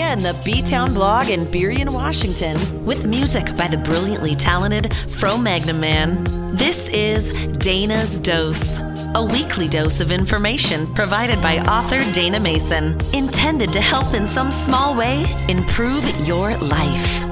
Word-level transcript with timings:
and 0.00 0.20
the 0.20 0.38
B 0.44 0.62
Town 0.62 0.92
blog 0.92 1.28
in 1.28 1.46
Burien, 1.46 1.92
Washington, 1.92 2.84
with 2.84 3.06
music 3.06 3.56
by 3.56 3.68
the 3.68 3.78
brilliantly 3.78 4.34
talented 4.34 4.94
Fro 4.94 5.38
Magnum 5.38 5.80
Man. 5.80 6.24
This 6.54 6.88
is 6.88 7.32
Dayna's 7.58 8.18
Dose, 8.18 8.78
a 9.14 9.24
weekly 9.24 9.68
dose 9.68 10.00
of 10.00 10.10
information 10.10 10.92
provided 10.94 11.40
by 11.40 11.58
author 11.60 12.00
Dayna 12.12 12.42
Mason, 12.42 12.98
intended 13.14 13.72
to 13.72 13.80
help 13.80 14.12
in 14.14 14.26
some 14.26 14.50
small 14.50 14.96
way 14.96 15.24
improve 15.48 16.04
your 16.26 16.56
life. 16.58 17.22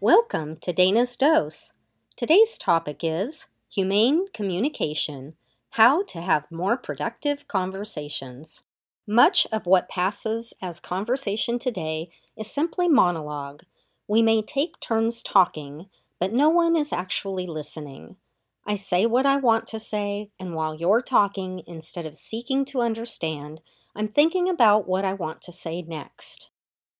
Welcome 0.00 0.56
to 0.58 0.72
Dayna's 0.72 1.16
Dose. 1.16 1.72
Today's 2.18 2.58
topic 2.58 3.04
is 3.04 3.46
Humane 3.72 4.26
Communication 4.34 5.34
How 5.74 6.02
to 6.06 6.20
Have 6.20 6.50
More 6.50 6.76
Productive 6.76 7.46
Conversations. 7.46 8.64
Much 9.06 9.46
of 9.52 9.68
what 9.68 9.88
passes 9.88 10.52
as 10.60 10.80
conversation 10.80 11.60
today 11.60 12.10
is 12.36 12.50
simply 12.50 12.88
monologue. 12.88 13.62
We 14.08 14.20
may 14.20 14.42
take 14.42 14.80
turns 14.80 15.22
talking, 15.22 15.86
but 16.18 16.32
no 16.32 16.48
one 16.48 16.74
is 16.74 16.92
actually 16.92 17.46
listening. 17.46 18.16
I 18.66 18.74
say 18.74 19.06
what 19.06 19.24
I 19.24 19.36
want 19.36 19.68
to 19.68 19.78
say, 19.78 20.32
and 20.40 20.54
while 20.54 20.74
you're 20.74 21.00
talking, 21.00 21.62
instead 21.68 22.04
of 22.04 22.16
seeking 22.16 22.64
to 22.64 22.80
understand, 22.80 23.60
I'm 23.94 24.08
thinking 24.08 24.48
about 24.48 24.88
what 24.88 25.04
I 25.04 25.12
want 25.12 25.40
to 25.42 25.52
say 25.52 25.82
next. 25.82 26.50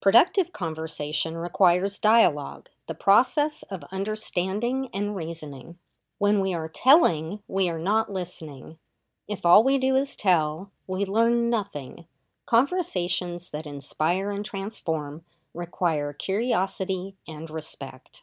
Productive 0.01 0.53
conversation 0.53 1.37
requires 1.37 1.99
dialogue, 1.99 2.69
the 2.87 2.95
process 2.95 3.65
of 3.65 3.83
understanding 3.91 4.89
and 4.95 5.17
reasoning. 5.17 5.77
When 6.19 6.41
we 6.41 6.55
are 6.55 6.69
telling, 6.69 7.41
we 7.49 7.69
are 7.69 7.81
not 7.81 8.13
listening. 8.13 8.79
If 9.27 9.45
all 9.45 9.65
we 9.65 9.77
do 9.77 9.97
is 9.97 10.15
tell, 10.15 10.71
we 10.87 11.05
learn 11.05 11.51
nothing. 11.51 12.07
Conversations 12.47 13.51
that 13.51 13.67
inspire 13.67 14.31
and 14.31 14.45
transform 14.45 15.23
require 15.53 16.13
curiosity 16.13 17.17
and 17.27 17.51
respect. 17.51 18.23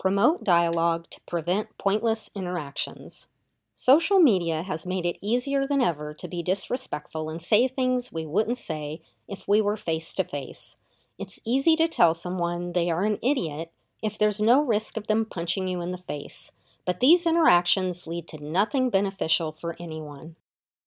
Promote 0.00 0.42
dialogue 0.42 1.08
to 1.10 1.20
prevent 1.20 1.78
pointless 1.78 2.30
interactions. 2.34 3.28
Social 3.74 4.18
media 4.18 4.62
has 4.62 4.86
made 4.86 5.06
it 5.06 5.18
easier 5.22 5.68
than 5.68 5.80
ever 5.80 6.12
to 6.14 6.26
be 6.26 6.42
disrespectful 6.42 7.30
and 7.30 7.40
say 7.40 7.68
things 7.68 8.12
we 8.12 8.26
wouldn't 8.26 8.56
say 8.56 9.00
if 9.28 9.46
we 9.46 9.60
were 9.60 9.76
face 9.76 10.12
to 10.14 10.24
face. 10.24 10.78
It's 11.18 11.40
easy 11.44 11.76
to 11.76 11.88
tell 11.88 12.14
someone 12.14 12.72
they 12.72 12.90
are 12.90 13.04
an 13.04 13.18
idiot 13.22 13.74
if 14.02 14.18
there's 14.18 14.40
no 14.40 14.62
risk 14.62 14.96
of 14.96 15.06
them 15.06 15.24
punching 15.24 15.68
you 15.68 15.80
in 15.80 15.92
the 15.92 15.98
face, 15.98 16.52
but 16.84 17.00
these 17.00 17.26
interactions 17.26 18.06
lead 18.06 18.26
to 18.28 18.44
nothing 18.44 18.90
beneficial 18.90 19.52
for 19.52 19.76
anyone. 19.78 20.36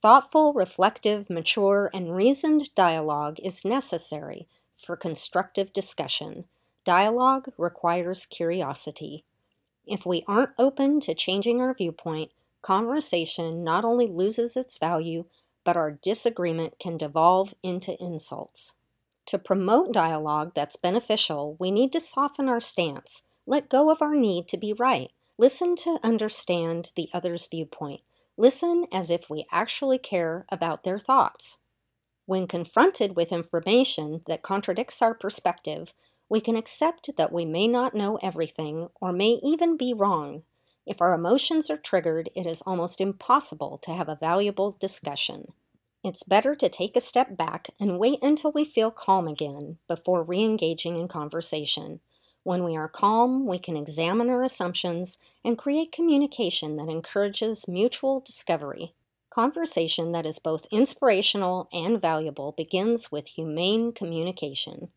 Thoughtful, 0.02 0.54
reflective, 0.54 1.30
mature, 1.30 1.90
and 1.94 2.16
reasoned 2.16 2.74
dialogue 2.76 3.40
is 3.42 3.66
necessary 3.66 4.48
for 4.74 4.96
constructive 4.96 5.74
discussion. 5.74 6.46
Dialogue 6.84 7.48
requires 7.58 8.26
curiosity. 8.26 9.24
If 9.88 10.06
we 10.06 10.24
aren't 10.28 10.52
open 10.60 11.00
to 11.02 11.16
changing 11.16 11.62
our 11.62 11.74
viewpoint, 11.74 12.32
conversation 12.62 13.64
not 13.64 13.86
only 13.86 14.08
loses 14.08 14.58
its 14.58 14.78
value, 14.78 15.26
but 15.64 15.78
our 15.78 15.92
disagreement 15.92 16.78
can 16.80 16.98
devolve 16.98 17.54
into 17.64 17.96
insults. 18.04 18.74
To 19.28 19.40
promote 19.40 19.92
dialogue 19.92 20.52
that's 20.54 20.76
beneficial, 20.76 21.56
we 21.60 21.72
need 21.72 21.92
to 21.94 22.00
soften 22.00 22.48
our 22.48 22.60
stance, 22.60 23.24
let 23.48 23.70
go 23.70 23.90
of 23.90 24.02
our 24.02 24.16
need 24.16 24.48
to 24.50 24.58
be 24.58 24.74
right, 24.74 25.12
listen 25.38 25.76
to 25.78 26.00
understand 26.04 26.92
the 26.96 27.10
other's 27.14 27.48
viewpoint, 27.48 28.02
listen 28.38 28.86
as 28.92 29.10
if 29.10 29.30
we 29.30 29.46
actually 29.52 29.98
care 29.98 30.46
about 30.52 30.84
their 30.84 31.00
thoughts. 31.00 31.58
When 32.28 32.48
confronted 32.48 33.16
with 33.16 33.32
information 33.32 34.22
that 34.28 34.42
contradicts 34.42 35.02
our 35.02 35.14
perspective, 35.14 35.94
we 36.30 36.42
can 36.42 36.56
accept 36.56 37.10
that 37.18 37.32
we 37.32 37.46
may 37.46 37.68
not 37.68 37.94
know 37.94 38.18
everything 38.22 38.90
or 39.00 39.12
may 39.12 39.40
even 39.44 39.78
be 39.78 39.94
wrong. 39.94 40.44
If 40.86 41.02
our 41.02 41.14
emotions 41.14 41.70
are 41.70 41.78
triggered, 41.78 42.30
it 42.36 42.46
is 42.46 42.64
almost 42.66 43.02
impossible 43.02 43.78
to 43.80 43.94
have 43.94 44.10
a 44.10 44.16
valuable 44.16 44.72
discussion. 44.72 45.54
It's 46.06 46.22
better 46.22 46.54
to 46.54 46.70
take 46.70 46.96
a 46.96 47.02
step 47.02 47.36
back 47.36 47.72
and 47.80 47.98
wait 47.98 48.20
until 48.22 48.52
we 48.52 48.64
feel 48.64 48.92
calm 48.92 49.28
again 49.28 49.80
before 49.88 50.22
re 50.22 50.44
engaging 50.44 50.98
in 50.98 51.08
conversation. 51.08 52.00
When 52.44 52.64
we 52.64 52.78
are 52.78 52.88
calm, 52.88 53.48
we 53.48 53.58
can 53.58 53.76
examine 53.76 54.30
our 54.30 54.44
assumptions 54.44 55.18
and 55.44 55.58
create 55.58 55.92
communication 55.92 56.76
that 56.76 56.90
encourages 56.90 57.68
mutual 57.68 58.20
discovery. 58.20 58.94
Conversation 59.32 60.12
that 60.12 60.28
is 60.28 60.38
both 60.38 60.68
inspirational 60.70 61.68
and 61.74 62.00
valuable 62.00 62.52
begins 62.52 63.12
with 63.12 63.30
humane 63.30 63.92
communication. 63.92 64.90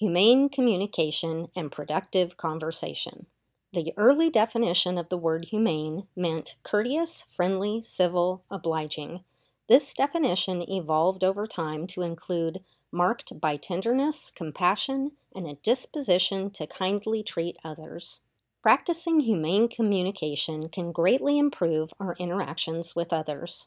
Humane 0.00 0.48
communication 0.48 1.46
and 1.54 1.70
productive 1.70 2.36
conversation. 2.36 3.26
The 3.72 3.92
early 3.96 4.30
definition 4.30 4.98
of 4.98 5.10
the 5.10 5.16
word 5.16 5.44
humane 5.44 6.08
meant 6.16 6.56
courteous, 6.64 7.24
friendly, 7.28 7.82
civil, 7.82 8.42
obliging. 8.50 9.22
This 9.68 9.94
definition 9.94 10.62
evolved 10.68 11.24
over 11.24 11.46
time 11.46 11.86
to 11.88 12.02
include 12.02 12.64
marked 12.92 13.40
by 13.40 13.56
tenderness, 13.56 14.30
compassion, 14.34 15.12
and 15.34 15.46
a 15.46 15.54
disposition 15.56 16.50
to 16.50 16.66
kindly 16.66 17.22
treat 17.22 17.56
others. 17.64 18.20
Practicing 18.62 19.20
humane 19.20 19.68
communication 19.68 20.68
can 20.68 20.92
greatly 20.92 21.38
improve 21.38 21.92
our 21.98 22.14
interactions 22.18 22.94
with 22.94 23.12
others. 23.12 23.66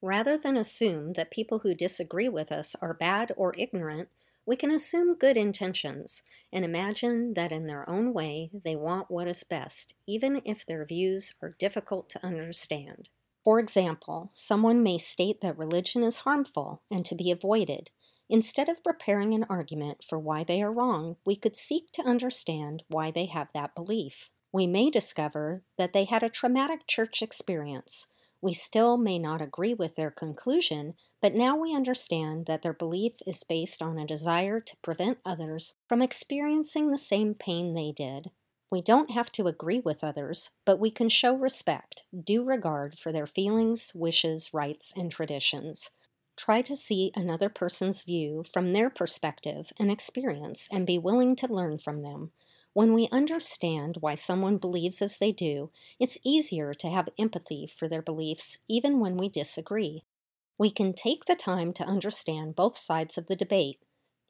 Rather 0.00 0.36
than 0.36 0.56
assume 0.56 1.12
that 1.12 1.30
people 1.30 1.60
who 1.60 1.74
disagree 1.74 2.28
with 2.28 2.50
us 2.50 2.74
are 2.80 2.94
bad 2.94 3.32
or 3.36 3.54
ignorant, 3.56 4.08
we 4.44 4.56
can 4.56 4.72
assume 4.72 5.14
good 5.14 5.36
intentions 5.36 6.22
and 6.52 6.64
imagine 6.64 7.34
that 7.34 7.52
in 7.52 7.66
their 7.66 7.88
own 7.88 8.12
way 8.12 8.50
they 8.64 8.74
want 8.74 9.10
what 9.10 9.28
is 9.28 9.44
best, 9.44 9.94
even 10.06 10.42
if 10.44 10.66
their 10.66 10.84
views 10.84 11.34
are 11.40 11.54
difficult 11.58 12.08
to 12.10 12.26
understand. 12.26 13.08
For 13.44 13.58
example, 13.58 14.30
someone 14.32 14.82
may 14.82 14.98
state 14.98 15.40
that 15.40 15.58
religion 15.58 16.02
is 16.02 16.20
harmful 16.20 16.82
and 16.90 17.04
to 17.06 17.14
be 17.14 17.30
avoided. 17.30 17.90
Instead 18.28 18.68
of 18.68 18.84
preparing 18.84 19.34
an 19.34 19.44
argument 19.48 20.04
for 20.04 20.18
why 20.18 20.44
they 20.44 20.62
are 20.62 20.72
wrong, 20.72 21.16
we 21.24 21.36
could 21.36 21.56
seek 21.56 21.90
to 21.92 22.02
understand 22.02 22.82
why 22.88 23.10
they 23.10 23.26
have 23.26 23.48
that 23.52 23.74
belief. 23.74 24.30
We 24.52 24.66
may 24.66 24.90
discover 24.90 25.64
that 25.76 25.92
they 25.92 26.04
had 26.04 26.22
a 26.22 26.28
traumatic 26.28 26.86
church 26.86 27.20
experience. 27.20 28.06
We 28.40 28.52
still 28.52 28.96
may 28.96 29.18
not 29.18 29.40
agree 29.40 29.74
with 29.74 29.96
their 29.96 30.10
conclusion, 30.10 30.94
but 31.20 31.34
now 31.34 31.56
we 31.56 31.74
understand 31.74 32.46
that 32.46 32.62
their 32.62 32.72
belief 32.72 33.14
is 33.26 33.44
based 33.44 33.82
on 33.82 33.98
a 33.98 34.06
desire 34.06 34.60
to 34.60 34.76
prevent 34.82 35.18
others 35.24 35.74
from 35.88 36.02
experiencing 36.02 36.90
the 36.90 36.98
same 36.98 37.34
pain 37.34 37.74
they 37.74 37.92
did. 37.92 38.30
We 38.72 38.80
don't 38.80 39.10
have 39.10 39.30
to 39.32 39.48
agree 39.48 39.80
with 39.80 40.02
others, 40.02 40.48
but 40.64 40.80
we 40.80 40.90
can 40.90 41.10
show 41.10 41.34
respect, 41.36 42.04
due 42.18 42.42
regard 42.42 42.96
for 42.96 43.12
their 43.12 43.26
feelings, 43.26 43.92
wishes, 43.94 44.54
rights, 44.54 44.94
and 44.96 45.12
traditions. 45.12 45.90
Try 46.38 46.62
to 46.62 46.74
see 46.74 47.12
another 47.14 47.50
person's 47.50 48.02
view 48.02 48.44
from 48.50 48.72
their 48.72 48.88
perspective 48.88 49.74
and 49.78 49.90
experience 49.90 50.68
and 50.72 50.86
be 50.86 50.96
willing 50.96 51.36
to 51.36 51.52
learn 51.52 51.76
from 51.76 52.00
them. 52.00 52.30
When 52.72 52.94
we 52.94 53.10
understand 53.12 53.98
why 54.00 54.14
someone 54.14 54.56
believes 54.56 55.02
as 55.02 55.18
they 55.18 55.32
do, 55.32 55.68
it's 56.00 56.16
easier 56.24 56.72
to 56.72 56.88
have 56.88 57.10
empathy 57.18 57.66
for 57.66 57.88
their 57.88 58.00
beliefs 58.00 58.56
even 58.68 59.00
when 59.00 59.18
we 59.18 59.28
disagree. 59.28 60.04
We 60.56 60.70
can 60.70 60.94
take 60.94 61.26
the 61.26 61.36
time 61.36 61.74
to 61.74 61.84
understand 61.84 62.56
both 62.56 62.78
sides 62.78 63.18
of 63.18 63.26
the 63.26 63.36
debate 63.36 63.80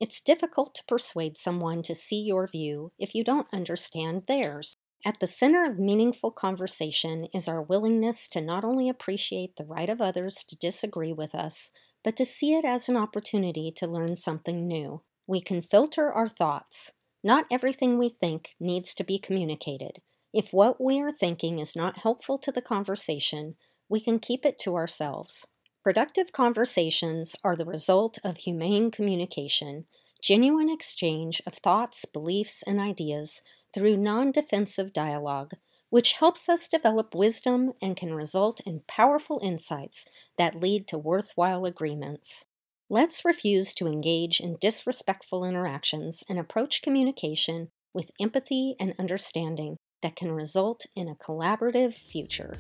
it's 0.03 0.21
difficult 0.21 0.75
to 0.75 0.85
persuade 0.89 1.37
someone 1.37 1.81
to 1.81 1.95
see 1.95 2.21
your 2.21 2.45
view 2.49 2.91
if 2.99 3.15
you 3.15 3.23
don't 3.23 3.47
understand 3.53 4.25
theirs. 4.27 4.75
At 5.07 5.21
the 5.21 5.29
center 5.29 5.65
of 5.65 5.79
meaningful 5.79 6.33
conversation 6.33 7.29
is 7.33 7.47
our 7.47 7.63
willingness 7.63 8.27
to 8.31 8.41
not 8.41 8.65
only 8.65 8.89
appreciate 8.89 9.55
the 9.55 9.65
right 9.65 9.89
of 9.89 10.01
others 10.01 10.43
to 10.49 10.59
disagree 10.59 11.13
with 11.13 11.37
us, 11.37 11.71
but 12.03 12.17
to 12.17 12.25
see 12.25 12.53
it 12.53 12.65
as 12.65 12.89
an 12.89 12.97
opportunity 12.97 13.71
to 13.77 13.87
learn 13.87 14.17
something 14.17 14.67
new. 14.67 15.03
We 15.29 15.41
can 15.41 15.63
filter 15.63 16.13
our 16.13 16.29
thoughts. 16.29 16.91
Not 17.23 17.47
everything 17.49 17.97
we 17.97 18.09
think 18.09 18.57
needs 18.59 18.95
to 18.95 19.05
be 19.05 19.21
communicated. 19.21 20.01
If 20.35 20.53
what 20.53 20.81
we 20.81 21.01
are 21.01 21.13
thinking 21.13 21.61
is 21.61 21.77
not 21.77 21.99
helpful 21.99 22.39
to 22.39 22.51
the 22.51 22.61
conversation, 22.61 23.55
we 23.89 24.01
can 24.01 24.19
keep 24.19 24.45
it 24.45 24.59
to 24.63 24.75
ourselves. 24.75 25.47
Productive 25.83 26.31
conversations 26.31 27.35
are 27.43 27.57
the 27.57 27.65
result 27.65 28.21
of 28.23 28.37
humane 28.37 28.93
communication, 28.93 29.87
genuine 30.23 30.71
exchange 30.71 31.43
of 31.45 31.55
thoughts, 31.55 32.05
beliefs, 32.05 32.63
and 32.63 32.79
ideas 32.79 33.43
through 33.75 33.97
non 33.97 34.31
defensive 34.31 34.93
dialogue, 34.93 35.55
which 35.91 36.13
helps 36.13 36.49
us 36.49 36.69
develop 36.69 37.17
wisdom 37.17 37.73
and 37.83 37.97
can 37.97 38.15
result 38.15 38.61
in 38.65 38.83
powerful 38.87 39.41
insights 39.43 40.07
that 40.39 40.61
lead 40.61 40.87
to 40.87 40.97
worthwhile 40.97 41.65
agreements. 41.65 42.45
Let's 42.89 43.25
refuse 43.25 43.75
to 43.75 43.89
engage 43.89 44.39
in 44.39 44.59
disrespectful 44.61 45.45
interactions 45.45 46.23
and 46.29 46.39
approach 46.39 46.83
communication 46.83 47.71
with 47.93 48.13
empathy 48.21 48.77
and 48.79 48.95
understanding. 49.01 49.79
that 50.01 50.17
can 50.17 50.33
result 50.33 50.85
in 50.97 51.07
a 51.07 51.15
collaborative 51.15 51.95
future. 51.95 52.57